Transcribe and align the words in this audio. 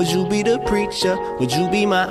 Would 0.00 0.10
you 0.10 0.26
be 0.26 0.42
the 0.42 0.58
preacher? 0.60 1.18
Would 1.38 1.52
you 1.52 1.68
be 1.68 1.84
my 1.84 2.06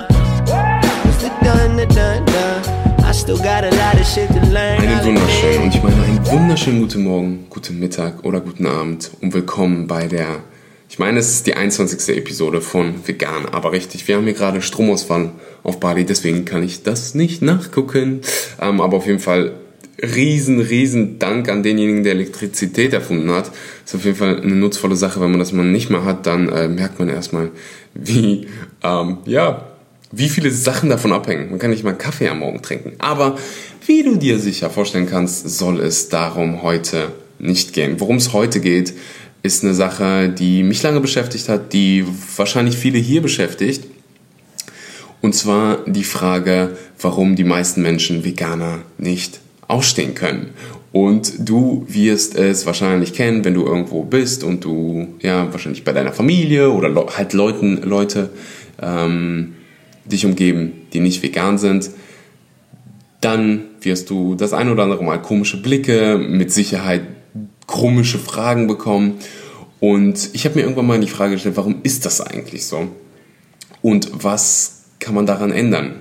Mr. 1.02 1.28
Dun, 1.42 1.76
dun, 1.76 1.88
dun, 1.88 2.24
dun. 2.24 3.04
I 3.04 3.10
still 3.10 3.36
got 3.36 3.64
a 3.64 3.70
lot 3.70 4.00
of 4.00 4.06
shit 4.06 4.28
to 4.28 4.40
learn. 4.46 4.80
Einen 4.80 5.04
wunderschönen, 5.04 5.62
und 5.64 5.74
ich 5.74 5.82
meine 5.82 6.04
einen 6.04 6.24
wunderschönen 6.24 6.80
guten 6.82 7.02
Morgen, 7.02 7.46
guten 7.50 7.80
Mittag 7.80 8.24
oder 8.24 8.40
guten 8.40 8.66
Abend 8.66 9.10
und 9.20 9.34
willkommen 9.34 9.88
bei 9.88 10.06
der, 10.06 10.44
ich 10.88 11.00
meine 11.00 11.18
es 11.18 11.30
ist 11.30 11.48
die 11.48 11.54
21. 11.54 12.16
Episode 12.16 12.60
von 12.60 12.94
Vegan, 13.04 13.46
aber 13.46 13.72
richtig, 13.72 14.06
wir 14.06 14.14
haben 14.14 14.24
hier 14.24 14.34
gerade 14.34 14.62
Stromausfall 14.62 15.32
auf 15.64 15.80
Bali, 15.80 16.04
deswegen 16.04 16.44
kann 16.44 16.62
ich 16.62 16.84
das 16.84 17.16
nicht 17.16 17.42
nachgucken, 17.42 18.20
ähm, 18.60 18.80
aber 18.80 18.98
auf 18.98 19.06
jeden 19.06 19.18
Fall 19.18 19.54
riesen, 20.02 20.60
riesen 20.60 21.18
Dank 21.18 21.48
an 21.48 21.62
denjenigen, 21.62 22.04
der 22.04 22.12
Elektrizität 22.12 22.92
erfunden 22.92 23.30
hat. 23.30 23.50
Ist 23.90 23.96
auf 23.96 24.04
jeden 24.04 24.16
Fall 24.16 24.40
eine 24.40 24.54
nutzvolle 24.54 24.94
Sache. 24.94 25.20
Wenn 25.20 25.32
man 25.32 25.40
das 25.40 25.50
mal 25.50 25.66
nicht 25.66 25.90
mehr 25.90 26.04
hat, 26.04 26.24
dann 26.24 26.48
äh, 26.48 26.68
merkt 26.68 27.00
man 27.00 27.08
erstmal, 27.08 27.50
wie, 27.92 28.46
ähm, 28.84 29.18
ja, 29.26 29.66
wie 30.12 30.28
viele 30.28 30.52
Sachen 30.52 30.90
davon 30.90 31.12
abhängen. 31.12 31.50
Man 31.50 31.58
kann 31.58 31.70
nicht 31.70 31.82
mal 31.82 31.98
Kaffee 31.98 32.28
am 32.28 32.38
Morgen 32.38 32.62
trinken. 32.62 32.92
Aber 32.98 33.36
wie 33.84 34.04
du 34.04 34.14
dir 34.14 34.38
sicher 34.38 34.70
vorstellen 34.70 35.08
kannst, 35.10 35.58
soll 35.58 35.80
es 35.80 36.08
darum 36.08 36.62
heute 36.62 37.10
nicht 37.40 37.72
gehen. 37.72 37.98
Worum 37.98 38.18
es 38.18 38.32
heute 38.32 38.60
geht, 38.60 38.94
ist 39.42 39.64
eine 39.64 39.74
Sache, 39.74 40.28
die 40.28 40.62
mich 40.62 40.84
lange 40.84 41.00
beschäftigt 41.00 41.48
hat, 41.48 41.72
die 41.72 42.04
wahrscheinlich 42.36 42.76
viele 42.76 42.98
hier 43.00 43.22
beschäftigt. 43.22 43.86
Und 45.20 45.34
zwar 45.34 45.78
die 45.86 46.04
Frage, 46.04 46.76
warum 47.00 47.34
die 47.34 47.42
meisten 47.42 47.82
Menschen 47.82 48.24
Veganer 48.24 48.82
nicht 48.98 49.40
ausstehen 49.70 50.14
können. 50.14 50.50
Und 50.92 51.48
du 51.48 51.84
wirst 51.88 52.34
es 52.34 52.66
wahrscheinlich 52.66 53.12
kennen, 53.12 53.44
wenn 53.44 53.54
du 53.54 53.64
irgendwo 53.64 54.02
bist 54.02 54.42
und 54.42 54.64
du, 54.64 55.14
ja, 55.20 55.52
wahrscheinlich 55.52 55.84
bei 55.84 55.92
deiner 55.92 56.12
Familie 56.12 56.70
oder 56.70 56.92
halt 57.16 57.32
Leuten, 57.32 57.80
Leute 57.82 58.30
ähm, 58.82 59.54
dich 60.04 60.26
umgeben, 60.26 60.72
die 60.92 61.00
nicht 61.00 61.22
vegan 61.22 61.58
sind, 61.58 61.90
dann 63.20 63.66
wirst 63.82 64.10
du 64.10 64.34
das 64.34 64.52
ein 64.52 64.68
oder 64.68 64.82
andere 64.82 65.04
Mal 65.04 65.22
komische 65.22 65.62
Blicke, 65.62 66.18
mit 66.18 66.50
Sicherheit 66.50 67.02
komische 67.66 68.18
Fragen 68.18 68.66
bekommen. 68.66 69.18
Und 69.78 70.30
ich 70.32 70.44
habe 70.44 70.56
mir 70.56 70.62
irgendwann 70.62 70.86
mal 70.86 71.00
die 71.00 71.06
Frage 71.06 71.34
gestellt, 71.34 71.56
warum 71.56 71.76
ist 71.84 72.04
das 72.04 72.20
eigentlich 72.20 72.66
so? 72.66 72.88
Und 73.80 74.10
was 74.12 74.82
kann 74.98 75.14
man 75.14 75.24
daran 75.24 75.52
ändern? 75.52 76.00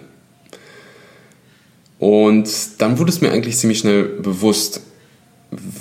Und 1.99 2.49
dann 2.77 2.97
wurde 2.97 3.11
es 3.11 3.21
mir 3.21 3.31
eigentlich 3.31 3.57
ziemlich 3.57 3.79
schnell 3.79 4.03
bewusst, 4.03 4.81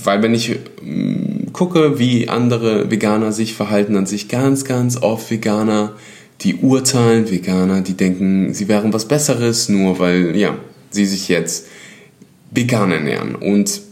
weil 0.03 0.23
wenn 0.23 0.35
ich 0.35 0.59
mm, 0.83 1.53
gucke, 1.53 1.99
wie 1.99 2.29
andere 2.29 2.91
Veganer 2.91 3.33
sich 3.33 3.55
verhalten, 3.55 3.95
dann 3.95 4.07
sehe 4.07 4.17
ich 4.17 4.29
ganz, 4.29 4.65
ganz 4.65 4.97
oft 4.97 5.31
Veganer, 5.31 5.95
die 6.41 6.57
urteilen, 6.57 7.31
Veganer, 7.31 7.81
die 7.83 7.95
denken, 7.95 8.53
sie 8.53 8.69
wären 8.69 8.93
was 8.93 9.07
Besseres, 9.07 9.69
nur 9.69 9.99
weil, 9.99 10.37
ja, 10.37 10.57
sie 10.91 11.07
sich 11.07 11.29
jetzt 11.29 11.67
vegan 12.51 12.93
ernähren 12.93 13.35
und 13.35 13.83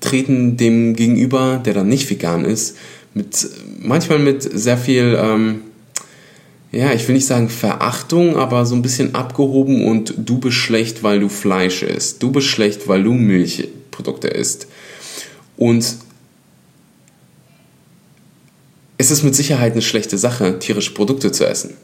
treten 0.00 0.56
dem 0.56 0.94
gegenüber, 0.94 1.60
der 1.64 1.74
dann 1.74 1.88
nicht 1.88 2.08
vegan 2.10 2.44
ist, 2.44 2.76
mit, 3.14 3.48
manchmal 3.80 4.18
mit 4.18 4.42
sehr 4.42 4.76
viel, 4.76 5.18
ähm, 5.20 5.62
ja, 6.74 6.92
ich 6.92 7.06
will 7.06 7.14
nicht 7.14 7.26
sagen 7.26 7.48
Verachtung, 7.48 8.36
aber 8.36 8.66
so 8.66 8.74
ein 8.74 8.82
bisschen 8.82 9.14
abgehoben 9.14 9.86
und 9.86 10.14
du 10.16 10.38
bist 10.38 10.56
schlecht, 10.56 11.02
weil 11.02 11.20
du 11.20 11.28
Fleisch 11.28 11.82
isst. 11.82 12.22
Du 12.22 12.32
bist 12.32 12.48
schlecht, 12.48 12.88
weil 12.88 13.04
du 13.04 13.12
Milchprodukte 13.12 14.28
isst. 14.28 14.66
Und 15.56 15.96
es 18.98 19.10
ist 19.10 19.22
mit 19.22 19.36
Sicherheit 19.36 19.72
eine 19.72 19.82
schlechte 19.82 20.18
Sache, 20.18 20.58
tierische 20.58 20.94
Produkte 20.94 21.30
zu 21.30 21.46
essen. 21.46 21.74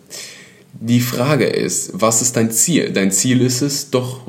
Die 0.73 1.01
Frage 1.01 1.47
ist, 1.47 1.91
was 1.95 2.23
ist 2.23 2.37
dein 2.37 2.51
Ziel? 2.51 2.91
Dein 2.91 3.13
Ziel 3.13 3.43
ist 3.43 3.63
es 3.63 3.91
doch, 3.91 4.23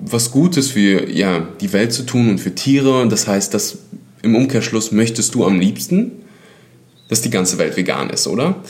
was 0.00 0.30
Gutes 0.30 0.70
für 0.70 1.08
ja, 1.10 1.46
die 1.60 1.72
Welt 1.72 1.92
zu 1.92 2.04
tun 2.04 2.30
und 2.30 2.38
für 2.38 2.54
Tiere. 2.54 3.06
Das 3.08 3.26
heißt, 3.28 3.54
dass 3.54 3.78
im 4.22 4.34
Umkehrschluss 4.34 4.90
möchtest 4.90 5.34
du 5.34 5.44
am 5.44 5.60
liebsten, 5.60 6.12
dass 7.08 7.22
die 7.22 7.30
ganze 7.30 7.58
Welt 7.58 7.76
vegan 7.76 8.10
ist, 8.10 8.26
oder? 8.26 8.62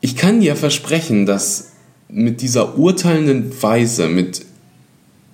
Ich 0.00 0.16
kann 0.16 0.40
dir 0.40 0.56
versprechen, 0.56 1.26
dass 1.26 1.72
mit 2.08 2.40
dieser 2.40 2.78
urteilenden 2.78 3.52
Weise, 3.62 4.08
mit 4.08 4.42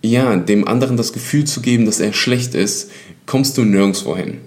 ja, 0.03 0.37
dem 0.37 0.67
anderen 0.67 0.97
das 0.97 1.13
Gefühl 1.13 1.45
zu 1.45 1.61
geben, 1.61 1.87
dass 1.87 2.01
er 2.01 2.13
schlecht 2.13 2.55
ist, 2.55 2.91
kommst 3.27 3.59
du 3.59 3.65
nirgendwo 3.65 4.17
hin. 4.17 4.39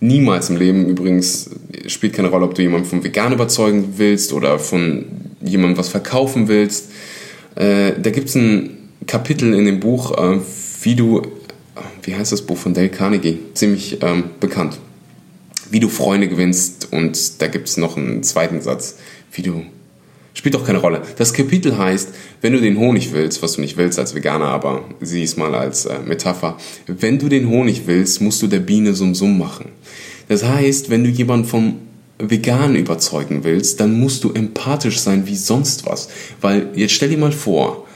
Niemals 0.00 0.50
im 0.50 0.56
Leben 0.56 0.86
übrigens 0.86 1.50
spielt 1.86 2.14
keine 2.14 2.28
Rolle, 2.28 2.44
ob 2.44 2.54
du 2.54 2.62
jemanden 2.62 2.86
vom 2.86 3.02
Vegan 3.02 3.32
überzeugen 3.32 3.94
willst 3.96 4.32
oder 4.32 4.58
von 4.58 5.06
jemandem 5.40 5.78
was 5.78 5.88
verkaufen 5.88 6.48
willst. 6.48 6.90
Äh, 7.54 7.92
da 8.00 8.10
gibt 8.10 8.28
es 8.28 8.34
ein 8.34 8.76
Kapitel 9.06 9.54
in 9.54 9.64
dem 9.64 9.80
Buch, 9.80 10.16
äh, 10.18 10.38
wie 10.82 10.96
du, 10.96 11.22
wie 12.02 12.14
heißt 12.14 12.32
das 12.32 12.42
Buch 12.42 12.58
von 12.58 12.74
Dale 12.74 12.90
Carnegie? 12.90 13.38
Ziemlich 13.54 14.02
ähm, 14.02 14.24
bekannt. 14.38 14.78
Wie 15.70 15.80
du 15.80 15.88
Freunde 15.88 16.28
gewinnst 16.28 16.92
und 16.92 17.40
da 17.40 17.48
gibt 17.48 17.68
es 17.68 17.76
noch 17.76 17.96
einen 17.96 18.22
zweiten 18.22 18.60
Satz 18.60 18.96
wie 19.36 19.42
du. 19.42 19.64
Spielt 20.34 20.54
doch 20.54 20.66
keine 20.66 20.78
Rolle. 20.78 21.00
Das 21.16 21.32
Kapitel 21.32 21.78
heißt, 21.78 22.10
wenn 22.42 22.52
du 22.52 22.60
den 22.60 22.78
Honig 22.78 23.12
willst, 23.12 23.42
was 23.42 23.54
du 23.54 23.62
nicht 23.62 23.78
willst 23.78 23.98
als 23.98 24.14
Veganer, 24.14 24.48
aber 24.48 24.84
sieh 25.00 25.22
es 25.22 25.38
mal 25.38 25.54
als 25.54 25.86
äh, 25.86 25.98
Metapher, 26.00 26.58
wenn 26.86 27.18
du 27.18 27.30
den 27.30 27.48
Honig 27.48 27.86
willst, 27.86 28.20
musst 28.20 28.42
du 28.42 28.46
der 28.46 28.60
Biene 28.60 28.92
Sum 28.92 29.14
Sum 29.14 29.38
machen. 29.38 29.70
Das 30.28 30.44
heißt, 30.44 30.90
wenn 30.90 31.04
du 31.04 31.10
jemanden 31.10 31.46
vom 31.46 31.76
Vegan 32.18 32.76
überzeugen 32.76 33.44
willst, 33.44 33.80
dann 33.80 33.98
musst 33.98 34.24
du 34.24 34.32
empathisch 34.32 35.00
sein 35.00 35.26
wie 35.26 35.36
sonst 35.36 35.86
was. 35.86 36.08
Weil 36.42 36.68
jetzt 36.74 36.92
stell 36.92 37.08
dir 37.08 37.18
mal 37.18 37.32
vor, 37.32 37.86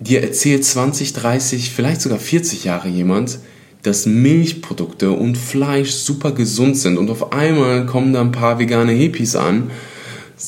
dir 0.00 0.22
erzählt 0.22 0.64
20, 0.64 1.12
30, 1.12 1.70
vielleicht 1.70 2.00
sogar 2.00 2.18
40 2.18 2.64
Jahre 2.64 2.88
jemand, 2.88 3.38
dass 3.82 4.06
Milchprodukte 4.06 5.10
und 5.12 5.36
Fleisch 5.36 5.90
super 5.90 6.32
gesund 6.32 6.76
sind 6.76 6.98
und 6.98 7.10
auf 7.10 7.32
einmal 7.32 7.86
kommen 7.86 8.12
da 8.12 8.20
ein 8.20 8.32
paar 8.32 8.58
vegane 8.58 8.92
Hippies 8.92 9.36
an 9.36 9.70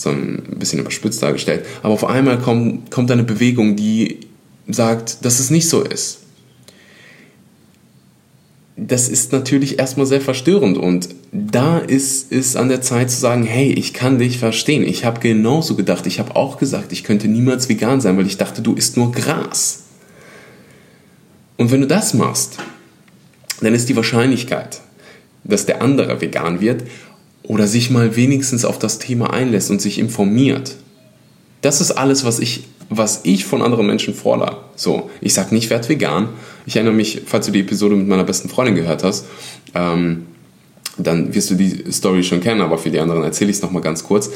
so 0.02 0.10
ein 0.10 0.42
bisschen 0.58 0.80
überspitzt 0.80 1.22
dargestellt. 1.22 1.64
Aber 1.82 1.94
auf 1.94 2.04
einmal 2.04 2.38
kommt, 2.38 2.90
kommt 2.90 3.10
eine 3.10 3.24
Bewegung, 3.24 3.76
die 3.76 4.20
sagt, 4.68 5.24
dass 5.24 5.40
es 5.40 5.50
nicht 5.50 5.68
so 5.68 5.82
ist. 5.82 6.20
Das 8.76 9.08
ist 9.08 9.32
natürlich 9.32 9.78
erstmal 9.78 10.06
sehr 10.06 10.20
verstörend 10.20 10.76
und 10.76 11.08
da 11.30 11.78
ist 11.78 12.32
es 12.32 12.56
an 12.56 12.68
der 12.68 12.82
Zeit 12.82 13.10
zu 13.10 13.20
sagen, 13.20 13.44
hey, 13.44 13.72
ich 13.72 13.92
kann 13.92 14.18
dich 14.18 14.38
verstehen. 14.38 14.82
Ich 14.82 15.04
habe 15.04 15.20
genauso 15.20 15.76
gedacht. 15.76 16.06
Ich 16.06 16.18
habe 16.18 16.34
auch 16.34 16.58
gesagt, 16.58 16.92
ich 16.92 17.04
könnte 17.04 17.28
niemals 17.28 17.68
vegan 17.68 18.00
sein, 18.00 18.16
weil 18.16 18.26
ich 18.26 18.36
dachte, 18.36 18.62
du 18.62 18.74
isst 18.74 18.96
nur 18.96 19.12
Gras. 19.12 19.84
Und 21.56 21.70
wenn 21.70 21.82
du 21.82 21.86
das 21.86 22.14
machst, 22.14 22.58
dann 23.60 23.74
ist 23.74 23.88
die 23.88 23.96
Wahrscheinlichkeit, 23.96 24.80
dass 25.44 25.66
der 25.66 25.80
andere 25.80 26.20
vegan 26.20 26.60
wird, 26.60 26.82
oder 27.46 27.66
sich 27.66 27.90
mal 27.90 28.16
wenigstens 28.16 28.64
auf 28.64 28.78
das 28.78 28.98
Thema 28.98 29.32
einlässt 29.32 29.70
und 29.70 29.80
sich 29.80 29.98
informiert. 29.98 30.76
Das 31.60 31.80
ist 31.80 31.92
alles, 31.92 32.24
was 32.24 32.40
ich, 32.40 32.64
was 32.88 33.20
ich 33.24 33.44
von 33.44 33.62
anderen 33.62 33.86
Menschen 33.86 34.14
fordere. 34.14 34.58
So, 34.76 35.10
ich 35.20 35.34
sage 35.34 35.54
nicht, 35.54 35.70
werd 35.70 35.88
vegan. 35.88 36.30
Ich 36.66 36.76
erinnere 36.76 36.94
mich, 36.94 37.22
falls 37.26 37.46
du 37.46 37.52
die 37.52 37.60
Episode 37.60 37.96
mit 37.96 38.08
meiner 38.08 38.24
besten 38.24 38.48
Freundin 38.48 38.74
gehört 38.74 39.04
hast, 39.04 39.26
ähm, 39.74 40.26
dann 40.96 41.34
wirst 41.34 41.50
du 41.50 41.54
die 41.54 41.90
Story 41.92 42.22
schon 42.22 42.40
kennen, 42.40 42.60
aber 42.60 42.78
für 42.78 42.90
die 42.90 43.00
anderen 43.00 43.24
erzähle 43.24 43.50
ich 43.50 43.56
es 43.56 43.62
nochmal 43.62 43.82
ganz 43.82 44.04
kurz. 44.04 44.30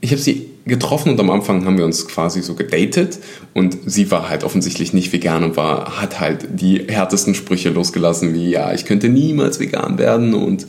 Ich 0.00 0.12
habe 0.12 0.20
sie 0.20 0.48
getroffen 0.64 1.10
und 1.10 1.20
am 1.20 1.30
Anfang 1.30 1.64
haben 1.64 1.76
wir 1.76 1.84
uns 1.84 2.06
quasi 2.06 2.40
so 2.42 2.54
gedatet 2.54 3.18
und 3.52 3.76
sie 3.86 4.10
war 4.10 4.28
halt 4.28 4.44
offensichtlich 4.44 4.92
nicht 4.92 5.12
vegan 5.12 5.42
und 5.42 5.56
war, 5.56 6.00
hat 6.00 6.20
halt 6.20 6.46
die 6.52 6.84
härtesten 6.88 7.34
Sprüche 7.34 7.70
losgelassen 7.70 8.32
wie, 8.34 8.50
ja, 8.50 8.72
ich 8.72 8.84
könnte 8.84 9.08
niemals 9.08 9.58
vegan 9.58 9.98
werden 9.98 10.34
und 10.34 10.66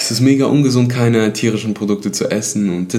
es 0.00 0.10
ist 0.10 0.20
mega 0.20 0.46
ungesund, 0.46 0.88
keine 0.90 1.32
tierischen 1.32 1.74
Produkte 1.74 2.10
zu 2.10 2.30
essen 2.30 2.70
und 2.70 2.94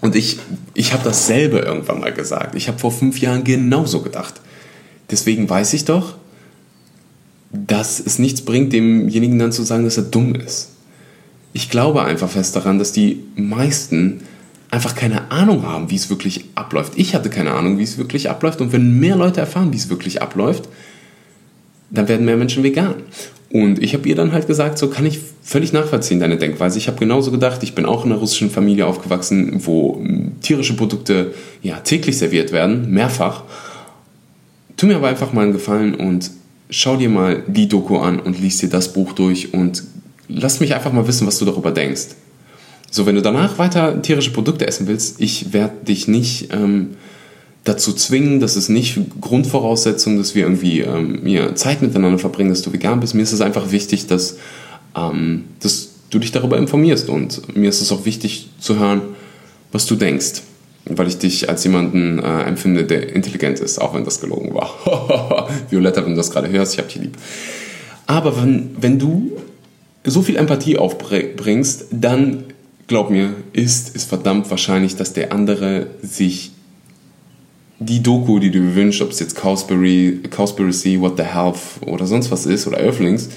und 0.00 0.14
ich, 0.14 0.38
ich 0.74 0.92
habe 0.92 1.02
dasselbe 1.04 1.58
irgendwann 1.58 2.00
mal 2.00 2.12
gesagt. 2.12 2.54
Ich 2.54 2.68
habe 2.68 2.78
vor 2.78 2.92
fünf 2.92 3.18
Jahren 3.20 3.44
genauso 3.44 4.00
gedacht. 4.00 4.40
Deswegen 5.10 5.50
weiß 5.50 5.74
ich 5.74 5.84
doch, 5.84 6.14
dass 7.52 7.98
es 8.00 8.18
nichts 8.18 8.42
bringt, 8.42 8.72
demjenigen 8.72 9.38
dann 9.38 9.52
zu 9.52 9.64
sagen, 9.64 9.84
dass 9.84 9.96
er 9.96 10.04
dumm 10.04 10.34
ist. 10.34 10.70
Ich 11.52 11.68
glaube 11.68 12.04
einfach 12.04 12.30
fest 12.30 12.54
daran, 12.56 12.78
dass 12.78 12.92
die 12.92 13.24
meisten 13.34 14.20
einfach 14.70 14.94
keine 14.94 15.30
Ahnung 15.30 15.64
haben, 15.64 15.90
wie 15.90 15.96
es 15.96 16.10
wirklich 16.10 16.44
abläuft. 16.54 16.92
Ich 16.96 17.14
hatte 17.14 17.28
keine 17.28 17.52
Ahnung, 17.52 17.78
wie 17.78 17.82
es 17.82 17.98
wirklich 17.98 18.30
abläuft. 18.30 18.60
Und 18.60 18.72
wenn 18.72 19.00
mehr 19.00 19.16
Leute 19.16 19.40
erfahren, 19.40 19.72
wie 19.72 19.78
es 19.78 19.88
wirklich 19.90 20.22
abläuft, 20.22 20.68
dann 21.90 22.06
werden 22.06 22.24
mehr 22.24 22.36
Menschen 22.36 22.62
vegan. 22.62 22.94
Und 23.50 23.82
ich 23.82 23.94
habe 23.94 24.06
ihr 24.08 24.14
dann 24.14 24.32
halt 24.32 24.46
gesagt, 24.46 24.76
so 24.76 24.88
kann 24.88 25.06
ich 25.06 25.20
völlig 25.42 25.72
nachvollziehen, 25.72 26.20
deine 26.20 26.36
Denkweise. 26.36 26.76
Ich 26.76 26.86
habe 26.86 26.98
genauso 26.98 27.30
gedacht, 27.30 27.62
ich 27.62 27.74
bin 27.74 27.86
auch 27.86 28.04
in 28.04 28.12
einer 28.12 28.20
russischen 28.20 28.50
Familie 28.50 28.86
aufgewachsen, 28.86 29.64
wo 29.64 29.96
hm, 29.96 30.32
tierische 30.42 30.76
Produkte 30.76 31.32
ja 31.62 31.78
täglich 31.78 32.18
serviert 32.18 32.52
werden, 32.52 32.90
mehrfach. 32.90 33.44
Tu 34.76 34.86
mir 34.86 34.96
aber 34.96 35.08
einfach 35.08 35.32
mal 35.32 35.44
einen 35.44 35.52
Gefallen 35.52 35.94
und 35.94 36.30
schau 36.68 36.96
dir 36.96 37.08
mal 37.08 37.42
die 37.46 37.68
Doku 37.68 37.96
an 37.98 38.20
und 38.20 38.38
lies 38.38 38.58
dir 38.58 38.68
das 38.68 38.92
Buch 38.92 39.12
durch 39.12 39.54
und 39.54 39.82
lass 40.28 40.60
mich 40.60 40.74
einfach 40.74 40.92
mal 40.92 41.08
wissen, 41.08 41.26
was 41.26 41.38
du 41.38 41.46
darüber 41.46 41.70
denkst. 41.70 42.08
So, 42.90 43.06
wenn 43.06 43.14
du 43.14 43.22
danach 43.22 43.58
weiter 43.58 44.00
tierische 44.02 44.30
Produkte 44.30 44.66
essen 44.66 44.86
willst, 44.86 45.20
ich 45.20 45.52
werde 45.52 45.84
dich 45.86 46.06
nicht 46.08 46.52
ähm, 46.52 46.96
dazu 47.68 47.92
zwingen, 47.92 48.40
das 48.40 48.56
ist 48.56 48.68
nicht 48.68 48.98
Grundvoraussetzung, 49.20 50.16
dass 50.16 50.34
wir 50.34 50.44
irgendwie 50.44 50.80
ähm, 50.80 51.26
ja, 51.26 51.54
Zeit 51.54 51.82
miteinander 51.82 52.18
verbringen, 52.18 52.50
dass 52.50 52.62
du 52.62 52.72
vegan 52.72 53.00
bist. 53.00 53.14
Mir 53.14 53.22
ist 53.22 53.32
es 53.32 53.40
einfach 53.40 53.70
wichtig, 53.70 54.06
dass, 54.06 54.38
ähm, 54.96 55.44
dass 55.60 55.90
du 56.10 56.18
dich 56.18 56.32
darüber 56.32 56.56
informierst 56.56 57.08
und 57.08 57.56
mir 57.56 57.68
ist 57.68 57.82
es 57.82 57.92
auch 57.92 58.06
wichtig 58.06 58.48
zu 58.58 58.78
hören, 58.78 59.02
was 59.70 59.84
du 59.84 59.96
denkst, 59.96 60.42
weil 60.86 61.08
ich 61.08 61.18
dich 61.18 61.50
als 61.50 61.64
jemanden 61.64 62.18
äh, 62.18 62.42
empfinde, 62.44 62.84
der 62.84 63.14
intelligent 63.14 63.60
ist, 63.60 63.78
auch 63.78 63.94
wenn 63.94 64.04
das 64.04 64.20
gelogen 64.20 64.54
war. 64.54 65.48
Violetta, 65.70 66.02
wenn 66.02 66.12
du 66.12 66.16
das 66.16 66.30
gerade 66.30 66.48
hörst, 66.48 66.72
ich 66.72 66.78
hab 66.78 66.88
dich 66.88 67.02
lieb. 67.02 67.18
Aber 68.06 68.40
wenn, 68.42 68.70
wenn 68.80 68.98
du 68.98 69.32
so 70.04 70.22
viel 70.22 70.36
Empathie 70.36 70.78
aufbringst, 70.78 71.86
dann 71.90 72.44
glaub 72.86 73.10
mir, 73.10 73.34
ist 73.52 73.94
es 73.94 74.04
verdammt 74.04 74.50
wahrscheinlich, 74.50 74.96
dass 74.96 75.12
der 75.12 75.32
andere 75.32 75.88
sich 76.00 76.52
die 77.80 78.02
Doku, 78.02 78.38
die 78.38 78.50
du 78.50 78.74
wünschst, 78.74 79.02
ob 79.02 79.10
es 79.10 79.20
jetzt 79.20 79.36
Cowsbury, 79.36 80.20
Cowspiracy, 80.30 81.00
What 81.00 81.16
the 81.16 81.24
Health 81.24 81.58
oder 81.86 82.06
sonst 82.06 82.30
was 82.30 82.46
ist 82.46 82.66
oder 82.66 82.80
Earthlings, 82.80 83.28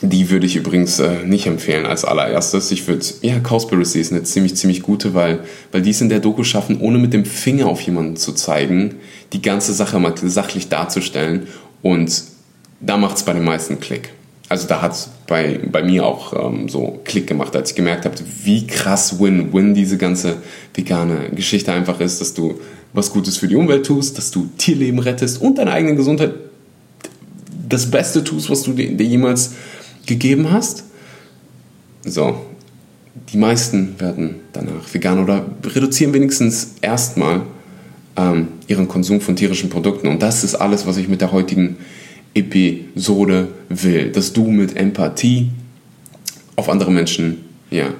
die 0.00 0.30
würde 0.30 0.46
ich 0.46 0.56
übrigens 0.56 0.98
äh, 0.98 1.22
nicht 1.24 1.46
empfehlen 1.46 1.86
als 1.86 2.04
allererstes. 2.04 2.70
Ich 2.70 2.86
würde, 2.86 3.04
ja, 3.22 3.38
Cowspiracy 3.40 4.00
ist 4.00 4.12
eine 4.12 4.22
ziemlich, 4.22 4.56
ziemlich 4.56 4.82
gute, 4.82 5.14
weil, 5.14 5.40
weil 5.72 5.82
die 5.82 5.90
es 5.90 6.00
in 6.00 6.08
der 6.08 6.20
Doku 6.20 6.44
schaffen, 6.44 6.80
ohne 6.80 6.98
mit 6.98 7.12
dem 7.12 7.24
Finger 7.24 7.66
auf 7.66 7.80
jemanden 7.80 8.16
zu 8.16 8.32
zeigen, 8.32 8.96
die 9.32 9.42
ganze 9.42 9.72
Sache 9.74 9.98
mal 9.98 10.14
sachlich 10.16 10.68
darzustellen 10.68 11.48
und 11.82 12.22
da 12.80 12.96
macht 12.96 13.16
es 13.16 13.22
bei 13.24 13.32
den 13.32 13.44
meisten 13.44 13.80
Klick. 13.80 14.10
Also 14.48 14.68
da 14.68 14.80
hat 14.80 14.92
es 14.92 15.10
bei, 15.26 15.58
bei 15.70 15.82
mir 15.82 16.06
auch 16.06 16.32
ähm, 16.32 16.68
so 16.68 17.00
Klick 17.04 17.26
gemacht, 17.26 17.56
als 17.56 17.70
ich 17.70 17.76
gemerkt 17.76 18.04
habe, 18.04 18.14
wie 18.44 18.66
krass 18.66 19.18
Win-Win 19.18 19.74
diese 19.74 19.98
ganze 19.98 20.36
vegane 20.72 21.30
Geschichte 21.30 21.72
einfach 21.72 21.98
ist, 22.00 22.20
dass 22.20 22.32
du 22.32 22.60
was 22.92 23.10
Gutes 23.10 23.36
für 23.36 23.48
die 23.48 23.56
Umwelt 23.56 23.86
tust, 23.86 24.18
dass 24.18 24.30
du 24.30 24.48
Tierleben 24.56 25.00
rettest 25.00 25.40
und 25.40 25.58
deine 25.58 25.72
eigene 25.72 25.96
Gesundheit 25.96 26.34
das 27.68 27.90
Beste 27.90 28.22
tust, 28.22 28.48
was 28.48 28.62
du 28.62 28.72
dir, 28.72 28.96
dir 28.96 29.06
jemals 29.06 29.54
gegeben 30.06 30.52
hast. 30.52 30.84
So, 32.04 32.40
die 33.32 33.38
meisten 33.38 33.98
werden 33.98 34.36
danach 34.52 34.92
vegan 34.92 35.18
oder 35.18 35.44
reduzieren 35.64 36.14
wenigstens 36.14 36.74
erstmal 36.80 37.42
ähm, 38.16 38.48
ihren 38.68 38.86
Konsum 38.86 39.20
von 39.20 39.34
tierischen 39.34 39.70
Produkten. 39.70 40.06
Und 40.06 40.22
das 40.22 40.44
ist 40.44 40.54
alles, 40.54 40.86
was 40.86 40.96
ich 40.96 41.08
mit 41.08 41.20
der 41.20 41.32
heutigen 41.32 41.76
Episode 42.36 43.48
will. 43.68 44.12
Dass 44.12 44.32
du 44.32 44.44
mit 44.44 44.76
Empathie 44.76 45.50
auf 46.54 46.68
andere 46.68 46.90
Menschen, 46.90 47.44
ja, 47.70 47.94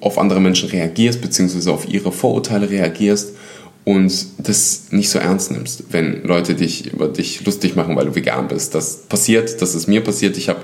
auf 0.00 0.18
andere 0.18 0.40
Menschen 0.40 0.70
reagierst, 0.70 1.20
beziehungsweise 1.20 1.70
auf 1.70 1.88
ihre 1.88 2.12
Vorurteile 2.12 2.70
reagierst 2.70 3.34
und 3.84 4.12
das 4.38 4.86
nicht 4.90 5.10
so 5.10 5.18
ernst 5.18 5.50
nimmst, 5.50 5.84
wenn 5.90 6.22
Leute 6.22 6.54
dich 6.54 6.92
über 6.92 7.08
dich 7.08 7.44
lustig 7.44 7.76
machen, 7.76 7.96
weil 7.96 8.06
du 8.06 8.14
vegan 8.14 8.48
bist. 8.48 8.74
Das 8.74 9.02
passiert, 9.08 9.60
das 9.60 9.74
ist 9.74 9.86
mir 9.86 10.02
passiert. 10.02 10.36
Ich 10.36 10.48
habe 10.48 10.60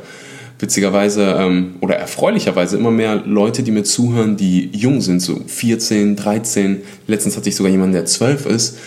witzigerweise 0.59 1.37
ähm, 1.39 1.75
oder 1.81 1.97
erfreulicherweise 1.97 2.77
immer 2.77 2.91
mehr 2.91 3.17
Leute, 3.27 3.63
die 3.63 3.71
mir 3.71 3.85
zuhören, 3.85 4.37
die 4.37 4.71
jung 4.73 5.01
sind, 5.01 5.21
so 5.21 5.41
14, 5.47 6.17
13. 6.17 6.83
Letztens 7.07 7.37
hatte 7.37 7.49
ich 7.49 7.57
sogar 7.57 7.71
jemanden, 7.71 7.93
der 7.93 8.07
12 8.07 8.47
ist 8.47 8.79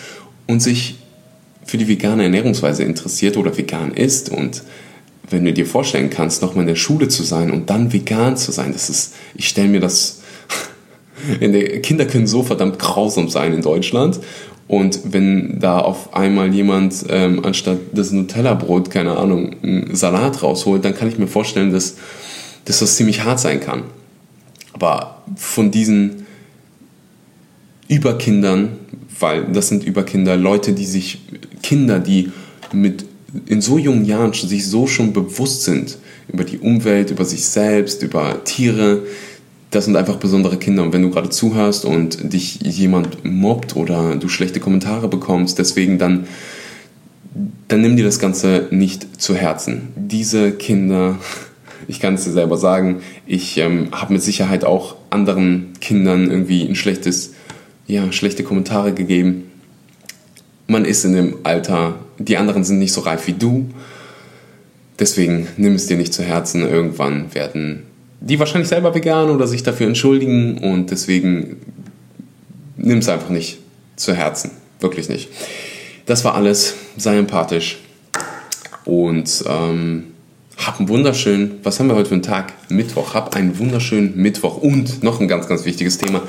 und 0.47 0.61
sich 0.61 0.95
für 1.69 1.77
die 1.77 1.87
vegane 1.87 2.23
Ernährungsweise 2.23 2.83
interessiert 2.83 3.37
oder 3.37 3.55
vegan 3.55 3.93
ist 3.93 4.29
und 4.29 4.63
wenn 5.29 5.45
du 5.45 5.53
dir 5.53 5.67
vorstellen 5.67 6.09
kannst, 6.09 6.41
nochmal 6.41 6.63
in 6.63 6.69
der 6.69 6.75
Schule 6.75 7.07
zu 7.07 7.21
sein 7.23 7.51
und 7.51 7.69
dann 7.69 7.93
vegan 7.93 8.35
zu 8.35 8.51
sein, 8.51 8.73
das 8.73 8.89
ist, 8.89 9.13
ich 9.35 9.47
stelle 9.47 9.67
mir 9.67 9.79
das 9.79 10.21
Kinder 11.83 12.05
können 12.05 12.25
so 12.25 12.41
verdammt 12.43 12.79
grausam 12.79 13.29
sein 13.29 13.53
in 13.53 13.61
Deutschland. 13.61 14.19
Und 14.67 14.99
wenn 15.03 15.59
da 15.59 15.79
auf 15.79 16.13
einmal 16.13 16.53
jemand 16.53 17.05
ähm, 17.09 17.43
anstatt 17.43 17.79
das 17.91 18.11
Nutella-Brot, 18.11 18.89
keine 18.89 19.17
Ahnung, 19.17 19.55
einen 19.63 19.95
Salat 19.95 20.43
rausholt, 20.43 20.85
dann 20.85 20.95
kann 20.95 21.09
ich 21.09 21.17
mir 21.17 21.27
vorstellen, 21.27 21.71
dass, 21.71 21.97
dass 22.65 22.79
das 22.79 22.95
ziemlich 22.95 23.23
hart 23.23 23.39
sein 23.39 23.59
kann. 23.59 23.83
Aber 24.73 25.23
von 25.35 25.71
diesen 25.71 26.27
Überkindern, 27.89 28.69
weil 29.19 29.45
das 29.51 29.67
sind 29.67 29.83
Überkinder, 29.83 30.37
Leute, 30.37 30.71
die 30.71 30.85
sich, 30.85 31.21
Kinder, 31.61 31.99
die 31.99 32.31
mit 32.71 33.03
in 33.45 33.61
so 33.61 33.77
jungen 33.77 34.05
Jahren 34.05 34.33
sich 34.33 34.67
so 34.67 34.87
schon 34.87 35.11
bewusst 35.11 35.63
sind 35.63 35.97
über 36.31 36.43
die 36.43 36.59
Umwelt, 36.59 37.11
über 37.11 37.25
sich 37.25 37.45
selbst, 37.45 38.01
über 38.01 38.43
Tiere, 38.43 39.03
das 39.71 39.85
sind 39.85 39.95
einfach 39.95 40.15
besondere 40.15 40.57
Kinder. 40.57 40.83
Und 40.83 40.93
wenn 40.93 41.01
du 41.01 41.11
gerade 41.11 41.29
zuhörst 41.29 41.85
und 41.85 42.33
dich 42.33 42.59
jemand 42.61 43.23
mobbt 43.23 43.75
oder 43.75 44.15
du 44.15 44.27
schlechte 44.29 44.59
Kommentare 44.59 45.07
bekommst, 45.07 45.59
deswegen 45.59 45.97
dann, 45.97 46.27
dann 47.67 47.81
nimm 47.81 47.95
dir 47.95 48.05
das 48.05 48.19
Ganze 48.19 48.67
nicht 48.71 49.21
zu 49.21 49.35
Herzen. 49.35 49.89
Diese 49.95 50.51
Kinder, 50.51 51.19
ich 51.87 51.99
kann 51.99 52.15
es 52.15 52.23
dir 52.23 52.31
selber 52.31 52.57
sagen, 52.57 53.01
ich 53.27 53.57
ähm, 53.57 53.89
habe 53.91 54.13
mit 54.13 54.21
Sicherheit 54.21 54.65
auch 54.65 54.95
anderen 55.11 55.73
Kindern 55.81 56.29
irgendwie 56.29 56.67
ein 56.67 56.75
schlechtes, 56.75 57.33
ja, 57.89 58.11
schlechte 58.11 58.43
Kommentare 58.43 58.93
gegeben. 58.93 59.51
Man 60.67 60.85
ist 60.85 61.03
in 61.03 61.13
dem 61.13 61.37
Alter, 61.43 61.95
die 62.19 62.37
anderen 62.37 62.63
sind 62.63 62.77
nicht 62.77 62.93
so 62.93 63.01
reif 63.01 63.25
wie 63.27 63.33
du. 63.33 63.69
Deswegen 64.99 65.47
nimm 65.57 65.73
es 65.73 65.87
dir 65.87 65.97
nicht 65.97 66.13
zu 66.13 66.23
Herzen. 66.23 66.61
Irgendwann 66.61 67.33
werden 67.33 67.83
die 68.21 68.37
wahrscheinlich 68.37 68.69
selber 68.69 68.93
vegan 68.93 69.29
oder 69.29 69.47
sich 69.47 69.63
dafür 69.63 69.87
entschuldigen 69.87 70.57
und 70.59 70.91
deswegen 70.91 71.57
nimm 72.77 72.99
es 72.99 73.09
einfach 73.09 73.29
nicht 73.29 73.59
zu 73.95 74.13
Herzen. 74.13 74.51
Wirklich 74.79 75.09
nicht. 75.09 75.29
Das 76.05 76.23
war 76.23 76.35
alles. 76.35 76.75
Sei 76.97 77.17
empathisch 77.17 77.79
und 78.85 79.43
ähm, 79.47 80.03
hab 80.59 80.79
einen 80.79 80.89
wunderschönen, 80.89 81.59
was 81.63 81.79
haben 81.79 81.87
wir 81.87 81.95
heute 81.95 82.09
für 82.09 82.15
einen 82.15 82.21
Tag? 82.21 82.53
Mittwoch. 82.69 83.13
Hab 83.13 83.35
einen 83.35 83.57
wunderschönen 83.59 84.17
Mittwoch 84.17 84.57
und 84.57 85.03
noch 85.03 85.21
ein 85.21 85.29
ganz, 85.29 85.47
ganz 85.47 85.63
wichtiges 85.63 85.97
Thema. 85.97 86.21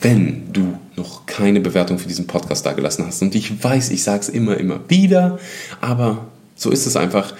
Wenn 0.00 0.52
du 0.52 0.78
noch 0.96 1.26
keine 1.26 1.60
Bewertung 1.60 1.98
für 1.98 2.08
diesen 2.08 2.26
Podcast 2.26 2.64
da 2.66 2.72
gelassen 2.72 3.04
hast 3.06 3.20
und 3.20 3.34
ich 3.34 3.62
weiß, 3.62 3.90
ich 3.90 4.02
sage 4.02 4.20
es 4.20 4.28
immer, 4.28 4.56
immer 4.56 4.80
wieder, 4.88 5.38
aber 5.80 6.26
so 6.54 6.70
ist 6.70 6.86
es 6.86 6.96
einfach 6.96 7.34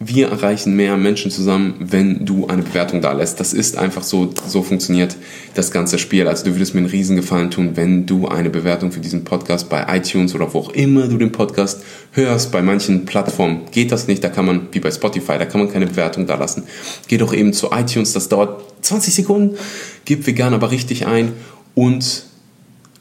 wir 0.00 0.28
erreichen 0.28 0.76
mehr 0.76 0.96
Menschen 0.96 1.32
zusammen, 1.32 1.74
wenn 1.80 2.24
du 2.24 2.46
eine 2.46 2.62
Bewertung 2.62 3.00
da 3.00 3.12
lässt. 3.12 3.40
Das 3.40 3.52
ist 3.52 3.76
einfach 3.76 4.04
so, 4.04 4.32
so 4.46 4.62
funktioniert 4.62 5.16
das 5.54 5.72
ganze 5.72 5.98
Spiel. 5.98 6.28
Also 6.28 6.44
du 6.44 6.54
würdest 6.54 6.74
mir 6.74 6.80
einen 6.80 6.88
Riesengefallen 6.88 7.50
tun, 7.50 7.72
wenn 7.74 8.06
du 8.06 8.28
eine 8.28 8.48
Bewertung 8.48 8.92
für 8.92 9.00
diesen 9.00 9.24
Podcast 9.24 9.68
bei 9.68 9.84
iTunes 9.96 10.36
oder 10.36 10.54
wo 10.54 10.60
auch 10.60 10.70
immer 10.70 11.08
du 11.08 11.18
den 11.18 11.32
Podcast 11.32 11.82
hörst. 12.12 12.52
Bei 12.52 12.62
manchen 12.62 13.06
Plattformen 13.06 13.62
geht 13.72 13.90
das 13.90 14.06
nicht. 14.06 14.22
Da 14.22 14.28
kann 14.28 14.46
man, 14.46 14.68
wie 14.70 14.78
bei 14.78 14.92
Spotify, 14.92 15.36
da 15.36 15.46
kann 15.46 15.60
man 15.60 15.72
keine 15.72 15.86
Bewertung 15.86 16.26
da 16.28 16.36
lassen. 16.36 16.62
Geh 17.08 17.18
doch 17.18 17.34
eben 17.34 17.52
zu 17.52 17.72
iTunes. 17.72 18.12
Das 18.12 18.28
dauert 18.28 18.62
20 18.82 19.12
Sekunden. 19.12 19.56
Gib 20.04 20.24
vegan 20.28 20.54
aber 20.54 20.70
richtig 20.70 21.08
ein 21.08 21.32
und 21.74 22.22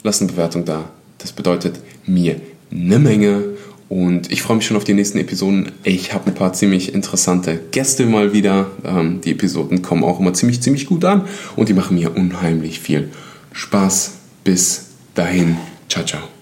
lass 0.02 0.20
eine 0.20 0.32
Bewertung 0.32 0.66
da. 0.66 0.90
Das 1.20 1.32
bedeutet 1.32 1.80
mir 2.08 2.42
eine 2.72 2.98
Menge 2.98 3.44
und 3.90 4.32
ich 4.32 4.42
freue 4.42 4.58
mich 4.58 4.66
schon 4.66 4.78
auf 4.78 4.84
die 4.84 4.94
nächsten 4.94 5.18
Episoden. 5.18 5.72
Ich 5.84 6.14
habe 6.14 6.28
ein 6.28 6.36
paar 6.36 6.54
ziemlich 6.54 6.94
interessante 6.94 7.60
Gäste 7.72 8.06
mal 8.06 8.34
wieder. 8.34 8.68
Ähm, 8.84 9.22
die 9.22 9.32
Episoden 9.32 9.82
kommen 9.82 10.04
auch 10.04 10.20
immer 10.20 10.34
ziemlich, 10.34 10.62
ziemlich 10.62 10.88
gut 10.88 11.06
an 11.06 11.26
und 11.56 11.70
die 11.70 11.74
machen 11.74 11.96
mir 11.98 12.16
unheimlich 12.16 12.80
viel 12.80 13.10
Spaß. 13.54 14.14
Bis 14.44 14.88
dahin. 15.16 15.58
Ciao, 15.90 16.06
ciao. 16.06 16.37